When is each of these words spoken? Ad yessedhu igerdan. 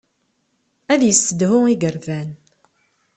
Ad 0.93 1.01
yessedhu 1.03 1.59
igerdan. 1.73 2.29